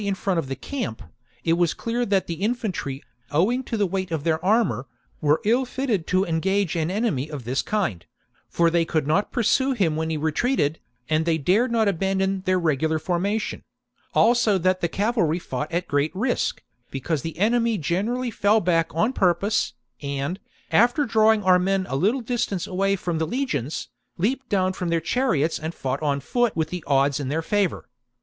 in 0.03 0.15
front 0.15 0.39
of 0.39 0.47
the 0.47 0.55
camp, 0.55 1.03
it 1.43 1.53
was 1.53 1.75
clear 1.75 2.07
that 2.07 2.25
the 2.25 2.33
infantry, 2.41 3.03
owing 3.29 3.61
to 3.63 3.77
the 3.77 3.85
weight 3.85 4.09
of 4.09 4.23
their 4.23 4.43
armour, 4.43 4.87
were 5.21 5.39
ill 5.45 5.63
fitted 5.63 6.07
to 6.07 6.25
engage 6.25 6.75
an 6.75 6.89
enemy 6.89 7.29
of 7.29 7.43
this 7.43 7.61
kind; 7.61 8.07
for 8.49 8.71
they 8.71 8.83
could 8.83 9.05
not 9.05 9.31
pursue 9.31 9.73
him 9.73 9.95
when 9.95 10.09
he 10.09 10.17
retreated, 10.17 10.79
and 11.07 11.23
they 11.23 11.37
dared 11.37 11.71
not 11.71 11.87
abandon 11.87 12.41
their 12.47 12.57
regular 12.57 12.97
formation: 12.97 13.61
also 14.15 14.57
that 14.57 14.81
the 14.81 14.87
cavalry 14.87 15.37
fought 15.37 15.71
at 15.71 15.87
great 15.87 16.09
risk, 16.15 16.63
because 16.89 17.21
the 17.21 17.37
enemy 17.37 17.77
generally 17.77 18.31
fell 18.31 18.59
back 18.59 18.87
on 18.95 19.13
purpose, 19.13 19.73
and, 20.01 20.39
after 20.71 21.05
drawing 21.05 21.43
our 21.43 21.59
men 21.59 21.85
a 21.87 21.95
little 21.95 22.21
distance 22.21 22.65
away 22.65 22.95
from 22.95 23.19
the 23.19 23.27
legions,' 23.27 23.87
leaped 24.17 24.49
down 24.49 24.73
from 24.73 24.89
their 24.89 24.99
chariots 24.99 25.59
and 25.59 25.75
fought 25.75 26.01
on 26.01 26.19
foot 26.19 26.55
with 26.55 26.69
the 26.71 26.83
odds 26.87 27.19
in 27.19 27.27
their 27.27 27.43
favour. 27.43 27.87